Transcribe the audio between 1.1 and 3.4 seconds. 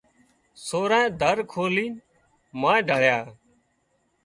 در کولينَ مانئين ڍۯيا